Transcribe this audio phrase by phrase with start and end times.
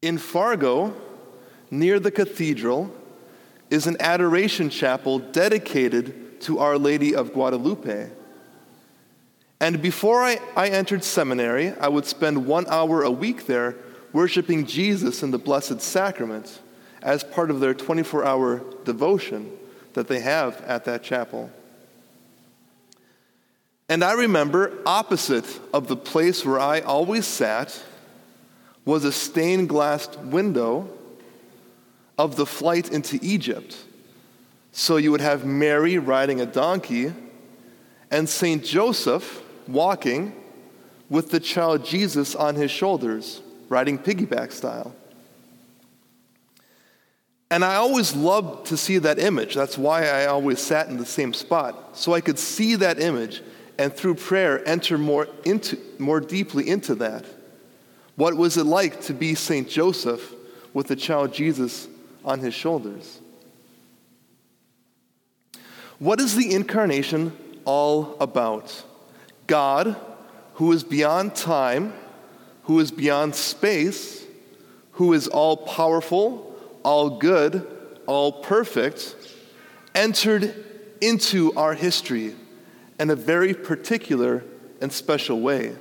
[0.00, 0.94] In Fargo,
[1.70, 2.94] near the cathedral,
[3.68, 8.08] is an adoration chapel dedicated to Our Lady of Guadalupe.
[9.60, 13.74] And before I, I entered seminary, I would spend one hour a week there
[14.12, 16.60] worshiping Jesus in the Blessed Sacrament
[17.02, 19.50] as part of their 24 hour devotion
[19.94, 21.50] that they have at that chapel.
[23.88, 27.82] And I remember opposite of the place where I always sat
[28.88, 30.88] was a stained glass window
[32.16, 33.76] of the flight into Egypt.
[34.72, 37.12] So you would have Mary riding a donkey
[38.10, 38.64] and St.
[38.64, 40.32] Joseph walking
[41.10, 44.94] with the child Jesus on his shoulders, riding piggyback style.
[47.50, 49.54] And I always loved to see that image.
[49.54, 53.42] That's why I always sat in the same spot, so I could see that image
[53.76, 57.26] and through prayer enter more, into, more deeply into that.
[58.18, 59.68] What was it like to be St.
[59.68, 60.34] Joseph
[60.74, 61.86] with the child Jesus
[62.24, 63.20] on his shoulders?
[66.00, 67.30] What is the incarnation
[67.64, 68.82] all about?
[69.46, 69.94] God,
[70.54, 71.92] who is beyond time,
[72.64, 74.24] who is beyond space,
[74.92, 77.64] who is all powerful, all good,
[78.06, 79.14] all perfect,
[79.94, 80.64] entered
[81.00, 82.34] into our history
[82.98, 84.42] in a very particular
[84.80, 85.76] and special way.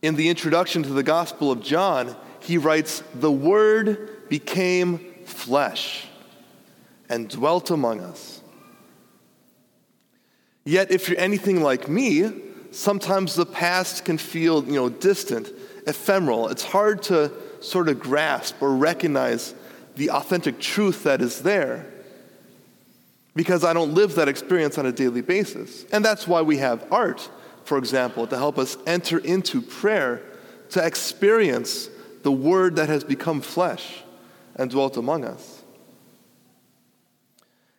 [0.00, 6.06] In the introduction to the Gospel of John, he writes, The Word became flesh
[7.08, 8.40] and dwelt among us.
[10.64, 12.30] Yet, if you're anything like me,
[12.70, 15.50] sometimes the past can feel you know, distant,
[15.86, 16.48] ephemeral.
[16.48, 19.54] It's hard to sort of grasp or recognize
[19.96, 21.86] the authentic truth that is there
[23.34, 25.84] because I don't live that experience on a daily basis.
[25.90, 27.28] And that's why we have art,
[27.68, 30.22] for example, to help us enter into prayer,
[30.70, 31.90] to experience
[32.22, 34.02] the Word that has become flesh
[34.56, 35.62] and dwelt among us.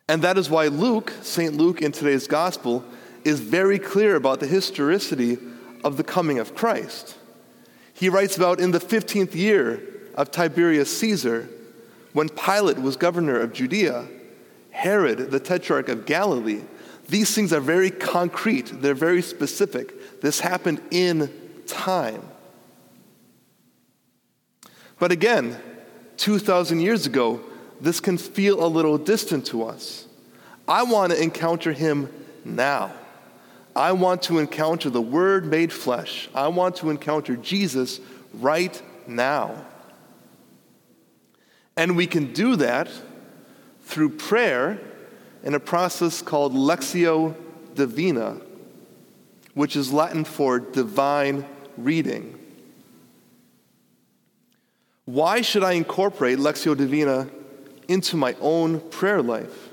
[0.08, 1.56] And that is why Luke, St.
[1.56, 2.86] Luke in today's gospel,
[3.24, 5.38] is very clear about the historicity
[5.84, 7.18] of the coming of Christ.
[7.94, 9.82] He writes about in the 15th year
[10.14, 11.50] of Tiberius Caesar,
[12.14, 14.08] when Pilate was governor of Judea,
[14.70, 16.62] Herod, the tetrarch of Galilee.
[17.10, 20.22] These things are very concrete, they're very specific.
[20.22, 21.32] This happened in
[21.66, 22.22] time.
[25.00, 25.58] But again,
[26.18, 27.42] 2,000 years ago,
[27.82, 30.06] this can feel a little distant to us.
[30.68, 32.12] I want to encounter him
[32.46, 32.92] now.
[33.76, 36.30] I want to encounter the Word made flesh.
[36.36, 38.02] I want to encounter Jesus
[38.34, 39.66] right now.
[41.78, 42.90] And we can do that
[43.84, 44.80] through prayer
[45.44, 47.36] in a process called Lectio
[47.76, 48.42] Divina,
[49.54, 51.46] which is Latin for divine
[51.78, 52.38] reading.
[55.06, 57.28] Why should I incorporate Lectio Divina
[57.88, 59.70] into my own prayer life?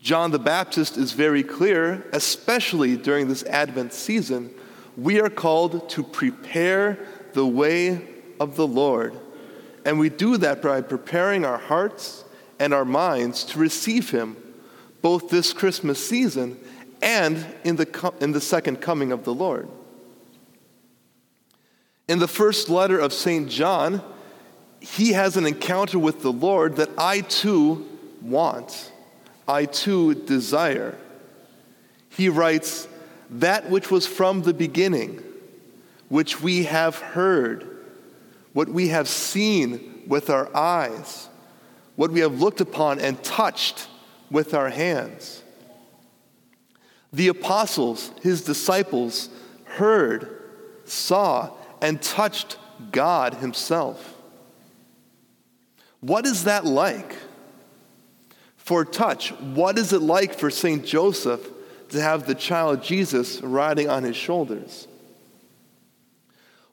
[0.00, 4.50] John the Baptist is very clear, especially during this Advent season.
[4.96, 6.98] We are called to prepare
[7.32, 8.06] the way
[8.38, 9.14] of the Lord.
[9.84, 12.24] And we do that by preparing our hearts
[12.58, 14.36] and our minds to receive Him,
[15.04, 16.58] both this Christmas season
[17.02, 19.68] and in the, in the second coming of the Lord.
[22.08, 23.50] In the first letter of St.
[23.50, 24.02] John,
[24.80, 27.86] he has an encounter with the Lord that I too
[28.22, 28.92] want.
[29.46, 30.96] I too desire.
[32.08, 32.88] He writes,
[33.28, 35.22] That which was from the beginning,
[36.08, 37.84] which we have heard,
[38.54, 41.28] what we have seen with our eyes,
[41.94, 43.88] what we have looked upon and touched
[44.30, 45.42] with our hands.
[47.12, 49.28] The apostles, his disciples,
[49.64, 50.42] heard,
[50.84, 52.56] saw, and touched
[52.90, 54.14] God himself.
[56.00, 57.14] What is that like?
[58.56, 60.84] For touch, what is it like for St.
[60.84, 61.46] Joseph
[61.90, 64.88] to have the child Jesus riding on his shoulders?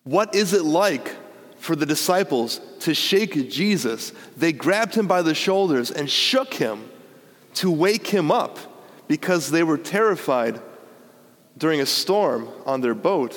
[0.03, 1.15] What is it like
[1.57, 4.13] for the disciples to shake Jesus?
[4.35, 6.89] They grabbed him by the shoulders and shook him
[7.55, 8.57] to wake him up
[9.07, 10.61] because they were terrified
[11.57, 13.35] during a storm on their boat.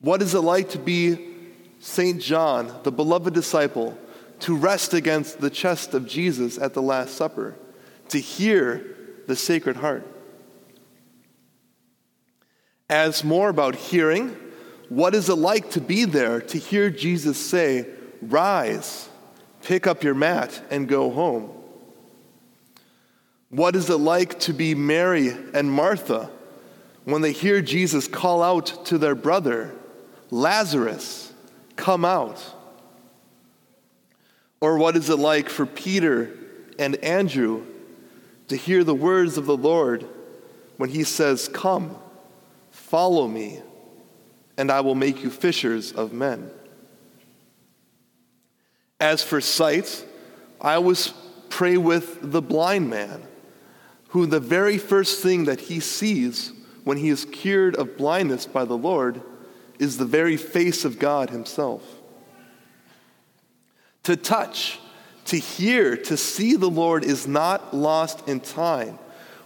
[0.00, 1.34] What is it like to be
[1.80, 2.20] St.
[2.20, 3.96] John, the beloved disciple?
[4.40, 7.54] to rest against the chest of Jesus at the Last Supper,
[8.10, 8.96] to hear
[9.26, 10.06] the Sacred Heart.
[12.88, 14.36] As more about hearing,
[14.88, 17.86] what is it like to be there to hear Jesus say,
[18.22, 19.08] Rise,
[19.62, 21.50] pick up your mat, and go home?
[23.50, 26.30] What is it like to be Mary and Martha
[27.06, 29.72] when they hear Jesus call out to their brother,
[30.30, 31.32] Lazarus,
[31.76, 32.42] come out.
[34.60, 36.32] Or what is it like for Peter
[36.80, 37.64] and Andrew
[38.48, 40.04] to hear the words of the Lord
[40.78, 41.96] when he says, Come,
[42.72, 43.62] follow me,
[44.56, 46.50] and I will make you fishers of men?
[48.98, 50.04] As for sight,
[50.60, 51.12] I always
[51.50, 53.22] pray with the blind man,
[54.16, 56.50] who the very first thing that he sees
[56.84, 59.20] when he is cured of blindness by the Lord
[59.78, 61.82] is the very face of God Himself.
[64.04, 64.80] To touch,
[65.26, 68.98] to hear, to see the Lord is not lost in time.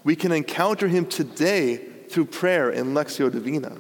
[0.05, 1.78] We can encounter Him today
[2.08, 3.76] through prayer in Lectio Divina.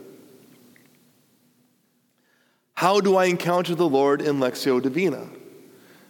[2.74, 5.28] How do I encounter the Lord in Lectio Divina?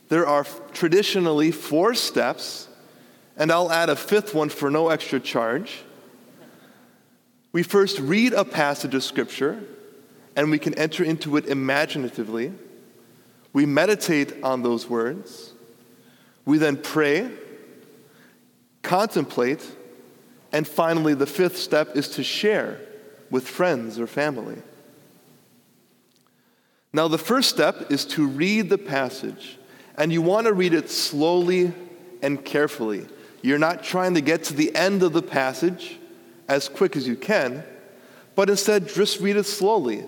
[0.08, 2.68] There are traditionally four steps,
[3.40, 5.81] and I'll add a fifth one for no extra charge.
[7.52, 9.62] We first read a passage of Scripture,
[10.37, 12.52] and we can enter into it imaginatively.
[13.54, 15.54] We meditate on those words.
[16.44, 17.31] We then pray,
[18.82, 19.66] contemplate,
[20.52, 22.78] and finally, the fifth step is to share
[23.31, 24.58] with friends or family.
[26.92, 29.56] Now, the first step is to read the passage,
[29.96, 31.72] and you want to read it slowly
[32.20, 33.06] and carefully.
[33.42, 35.98] You're not trying to get to the end of the passage
[36.48, 37.64] as quick as you can,
[38.34, 40.04] but instead just read it slowly.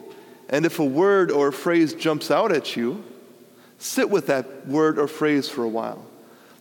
[0.49, 3.03] And if a word or a phrase jumps out at you,
[3.79, 6.05] sit with that word or phrase for a while.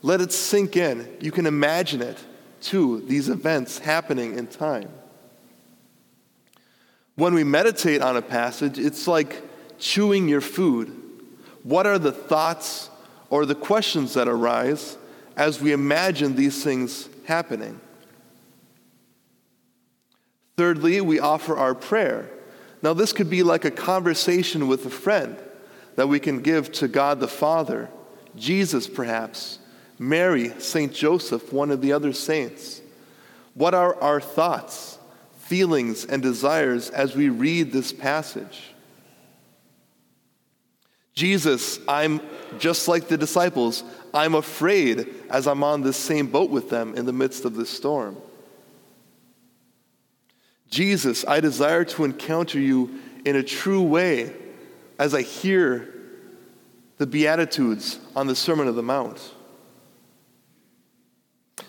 [0.01, 1.07] Let it sink in.
[1.19, 2.18] You can imagine it
[2.62, 4.89] too, these events happening in time.
[7.15, 9.41] When we meditate on a passage, it's like
[9.77, 10.95] chewing your food.
[11.63, 12.89] What are the thoughts
[13.29, 14.97] or the questions that arise
[15.41, 17.81] as we imagine these things happening?
[20.55, 22.29] Thirdly, we offer our prayer.
[22.83, 25.35] Now, this could be like a conversation with a friend
[25.95, 27.89] that we can give to God the Father,
[28.35, 29.57] Jesus, perhaps,
[29.97, 30.93] Mary, St.
[30.93, 32.79] Joseph, one of the other saints.
[33.55, 34.99] What are our thoughts,
[35.39, 38.70] feelings, and desires as we read this passage?
[41.13, 42.21] Jesus, I'm
[42.57, 43.83] just like the disciples.
[44.13, 47.69] I'm afraid as I'm on this same boat with them in the midst of this
[47.69, 48.17] storm.
[50.69, 54.33] Jesus, I desire to encounter you in a true way
[54.97, 55.93] as I hear
[56.97, 59.33] the Beatitudes on the Sermon of the Mount.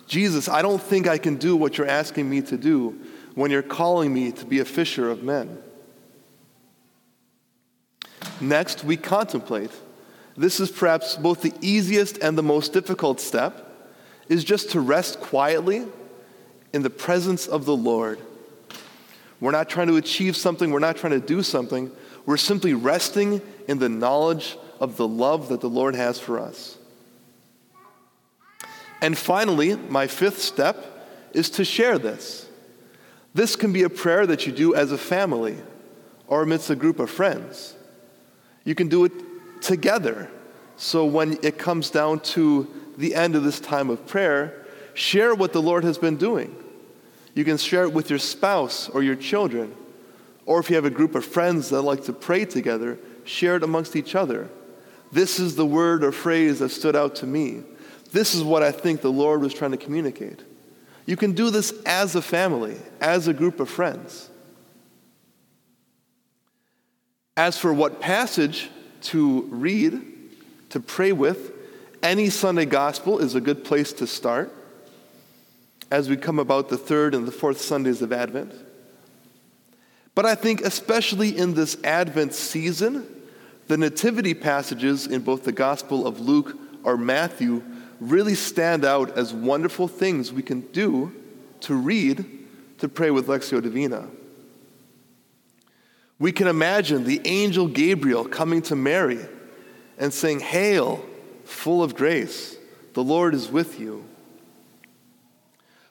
[0.06, 3.00] Jesus, I don't think I can do what you're asking me to do
[3.34, 5.62] when you're calling me to be a fisher of men.
[8.42, 9.70] Next, we contemplate.
[10.36, 13.68] This is perhaps both the easiest and the most difficult step
[14.28, 15.86] is just to rest quietly
[16.72, 18.18] in the presence of the Lord
[19.42, 21.90] we're not trying to achieve something, we're not trying to do something.
[22.26, 26.78] We're simply resting in the knowledge of the love that the Lord has for us.
[29.00, 32.48] And finally, my fifth step is to share this.
[33.34, 35.58] This can be a prayer that you do as a family
[36.28, 37.74] or amidst a group of friends.
[38.64, 39.12] You can do it
[39.60, 40.30] together.
[40.76, 45.52] So when it comes down to the end of this time of prayer, share what
[45.52, 46.54] the Lord has been doing.
[47.34, 49.74] You can share it with your spouse or your children.
[50.44, 53.62] Or if you have a group of friends that like to pray together, share it
[53.62, 54.50] amongst each other.
[55.12, 57.62] This is the word or phrase that stood out to me.
[58.12, 60.40] This is what I think the Lord was trying to communicate.
[61.06, 64.28] You can do this as a family, as a group of friends.
[67.36, 68.70] As for what passage
[69.02, 70.00] to read,
[70.70, 71.52] to pray with,
[72.02, 74.52] any Sunday gospel is a good place to start
[75.90, 78.52] as we come about the third and the fourth Sundays of Advent.
[80.14, 83.06] But I think, especially in this Advent season,
[83.68, 87.62] the nativity passages in both the Gospel of Luke or Matthew
[88.00, 91.14] really stand out as wonderful things we can do
[91.60, 92.26] to read,
[92.78, 94.08] to pray with Lectio Divina.
[96.22, 99.18] We can imagine the angel Gabriel coming to Mary
[99.98, 101.04] and saying, Hail,
[101.42, 102.56] full of grace,
[102.92, 104.04] the Lord is with you.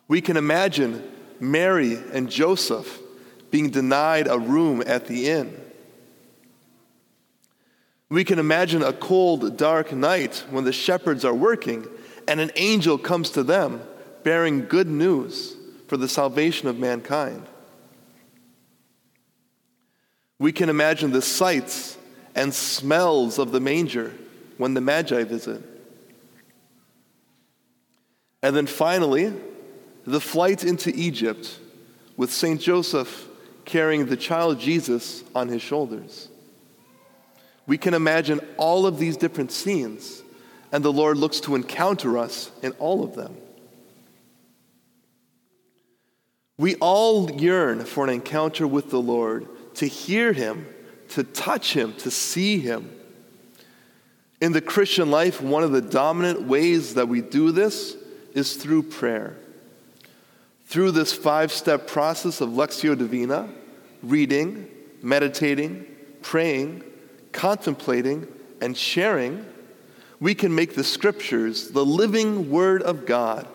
[0.08, 1.04] We can imagine
[1.42, 3.02] Mary and Joseph
[3.50, 5.54] being denied a room at the inn.
[8.08, 11.86] We can imagine a cold, dark night when the shepherds are working
[12.26, 13.82] and an angel comes to them
[14.24, 15.58] bearing good news
[15.90, 17.46] for the salvation of mankind.
[20.42, 22.00] We can imagine the sights
[22.34, 24.12] and smells of the manger
[24.58, 25.62] when the Magi visit.
[28.42, 29.32] And then finally,
[30.04, 31.60] the flight into Egypt
[32.18, 32.60] with St.
[32.60, 33.28] Joseph
[33.66, 36.28] carrying the child Jesus on his shoulders.
[37.68, 40.24] We can imagine all of these different scenes,
[40.72, 43.38] and the Lord looks to encounter us in all of them.
[46.58, 50.66] We all yearn for an encounter with the Lord, to hear Him,
[51.10, 52.90] to touch Him, to see Him.
[54.40, 57.96] In the Christian life, one of the dominant ways that we do this
[58.34, 59.38] is through prayer.
[60.66, 63.50] Through this five step process of Lectio Divina,
[64.02, 64.68] reading,
[65.02, 65.86] meditating,
[66.22, 66.84] praying,
[67.32, 68.28] contemplating,
[68.62, 69.46] and sharing,
[70.20, 73.48] we can make the scriptures, the living Word of God,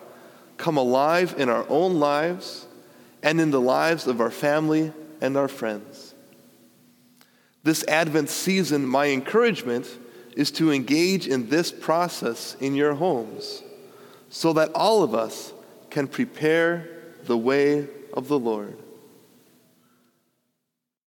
[0.57, 2.67] come alive in our own lives
[3.23, 6.06] and in the lives of our family and our friends.
[7.67, 9.85] This Advent season, my encouragement
[10.37, 13.61] is to engage in this process in your homes
[14.29, 15.51] so that all of us
[15.89, 16.87] can prepare
[17.25, 18.77] the way of the Lord.